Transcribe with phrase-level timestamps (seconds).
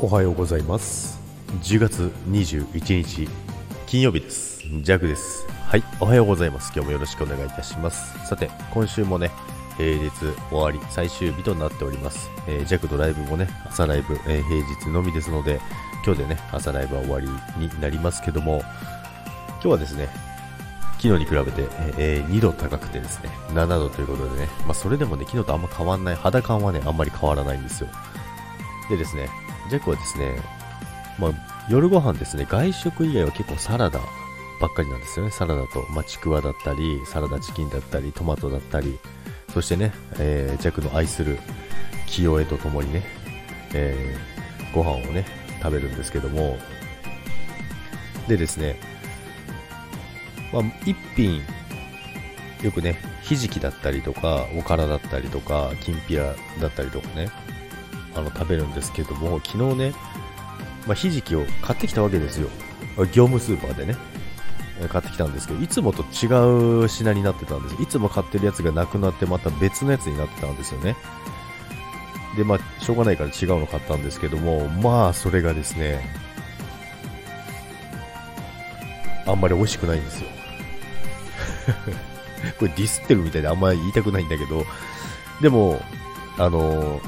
[0.00, 1.18] おはようございます。
[1.62, 3.28] 10月21日
[3.88, 4.60] 金曜日です。
[4.60, 5.44] ジャクです。
[5.66, 6.70] はいおはようございます。
[6.72, 8.16] 今日もよろしくお願いいたします。
[8.28, 9.32] さて今週もね
[9.76, 10.10] 平日
[10.50, 15.60] 終わり最終日となっております、えー、ジャクドライブもね朝ライブ、えー、平日のみですので
[16.04, 18.58] 今日でね朝ライブは終わりになりますけども
[19.54, 20.08] 今日はですね
[21.00, 27.88] 昨日に比べて、えー、2度高くてですね、7度ということでね、まあ、それでもね、昨日とあんま変わんない、肌感はね、あんまり変わらないんですよ。
[28.90, 29.28] でですね、
[29.68, 30.36] ジャックはですね、
[31.18, 34.00] まあ、夜ご飯ですね、外食以外は結構サラダ
[34.60, 35.30] ばっかりなんですよね。
[35.30, 38.98] サラダと、まあ、ちくわだったり、サラダチキンだったり、トマトだったり、
[39.52, 41.38] そしてね、えー、ジャクの愛する
[42.06, 43.02] 清江とともにね、
[43.74, 45.24] えー、ご飯をね、
[45.62, 46.58] 食べるんですけども、
[48.26, 48.78] でですね、
[50.52, 51.42] まあ、一品、
[52.62, 57.28] よくね、ひじきだったりとか、おからだったりとか、きんぴらだったりとかね、
[58.18, 59.92] あの食べるんですけども昨日ね、
[60.86, 62.48] まあ、ひじきを買ってきたわけですよ。
[63.12, 63.96] 業務スーパーでね。
[64.88, 67.82] 買ってきたんですけどいつもと違う品になってたんです。
[67.82, 70.96] いつも買ってるやつがなくなってまた別のやつになってたんですよね。
[72.36, 76.08] でまあしょうがないから違うの買ったんですけどもまあそれがですね
[79.26, 80.28] あんまり美味しくないんですよ。
[82.58, 84.64] これディスってるみたいであんまり言いたくないんだけど
[85.40, 85.82] でも
[86.38, 87.00] あの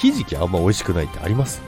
[0.00, 1.60] ひじきあんま美味しくないってあります？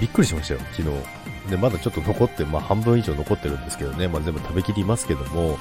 [0.00, 1.50] びっくりしましたよ、昨日。
[1.50, 5.58] で、まだちょっと残って、まあ半分以上残ってるんですけどね、まあ全部食べきりますけども、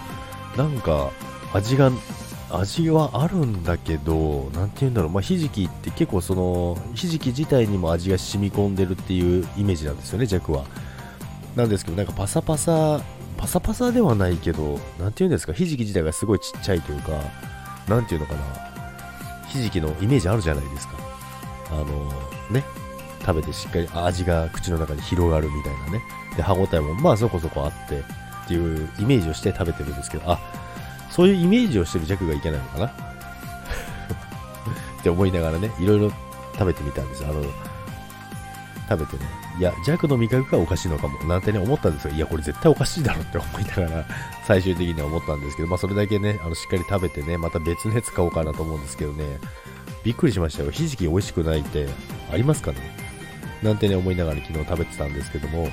[0.55, 1.09] なんか、
[1.53, 1.89] 味が、
[2.51, 10.65] 味はあるんだけど、なんて言うんだろう、まあひじきって結構その、ひじき自体にも味が染み込んでるっていうイメージなんですよね、弱は。
[11.55, 13.01] なんですけど、なんかパサパサ、
[13.37, 17.13] パサパサではないけど、なんて言うんですか、ひじき自体がすごいちっちゃいというか、
[17.87, 18.41] なんていうのかな、
[19.47, 20.95] ひじきのイメージあるじゃないですか。
[21.71, 21.85] あの
[22.49, 22.63] ね、
[23.21, 26.01] 食べてしっかり味が口の中に広がるみたいなね。
[26.35, 28.03] で、歯応えもまあそこそこあってっ
[28.47, 30.39] ていうイメージをして食べてるんですけど、あ、
[31.09, 32.85] そういうイメージをしてる弱がいけないのかな？
[34.99, 36.11] って思いながらね、いろいろ
[36.53, 37.23] 食べてみたんです。
[37.25, 37.43] あの、
[38.89, 39.29] 食べてね、
[39.59, 44.05] いや、弱の味覚がおかしいのかも、なんてね、思ったんですが、いや、これ絶対おかしいだろって思いながら、
[44.47, 49.39] 最終的には思ったんですけど、まあ、それだけね、あの、しっかり食べてね、また別のやつ買おうかなと思うんですけどね、
[50.07, 50.71] びっくりしましたよ。
[50.71, 51.85] ひじき美味しくないって
[52.31, 52.77] ありますかね？
[53.61, 55.67] なんてね、思いながら昨日食べてたんですけども、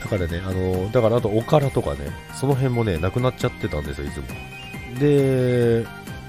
[0.00, 1.98] だからね、あの、だからあとおからとかね、
[2.34, 4.26] その辺もね、なくなっちゃってたんですよ、いつも。
[4.98, 5.84] で、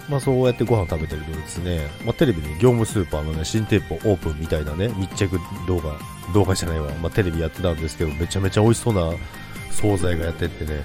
[0.10, 5.98] まあそうやってご飯食べてるとですね、まあテレビに業務スーパーのね、新店舗オープンみたいなね、密着動画、
[6.34, 9.14] 動画じゃないわ、まあテレビやってたんですけど、めちゃめちゃ美味しそうな
[9.72, 10.84] 惣菜がやってってね、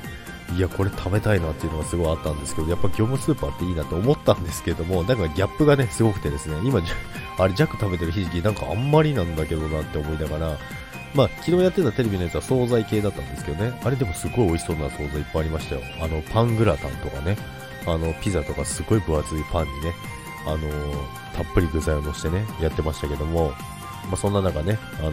[0.56, 6.80] いや、これ食べたいなっていうのがすごいあったんですけど、やっぱ業務スーパーっていいなって思ったんですけども、なんかギャップがね、すごくてですね、今、
[7.38, 10.58] あれ、ジャック食べてるひじき、なんかあんまりなんだけどなって思いながら、
[11.14, 15.82] まあ、昨日やってたテレビのやつは惣菜系だったんですけどね、あれでもすごい美味しそうな惣菜いっぱいありましたよ。
[16.02, 17.36] あの、パングラタンとかね、
[17.86, 19.94] あの、ピザとかすごい分厚いパンにね、
[20.46, 20.58] あの
[21.34, 23.50] たっぷり具材を乗せてね、やってましたけども、
[24.08, 25.12] まあ、そんな中ね、あの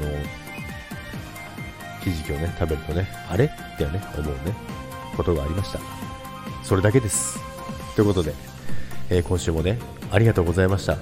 [2.04, 3.46] ひじきをね、食べるとね、あれ？
[3.46, 4.54] ってね、思うね、
[5.14, 5.80] ことがありました。
[6.64, 7.40] それだけです。
[7.96, 8.34] ということで、
[9.10, 9.80] えー、今週もね、
[10.12, 10.98] ありがとうございました。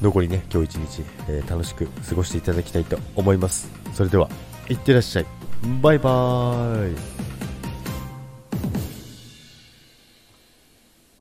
[0.00, 3.70] 残りね、今日一日、えー、楽しく過ごしていただきたいと思います。
[3.92, 4.28] それでは、
[4.68, 5.26] いってらっしゃい。
[5.82, 7.39] バイバーイ。